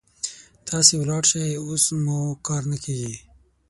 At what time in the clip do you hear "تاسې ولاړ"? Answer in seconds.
0.67-1.23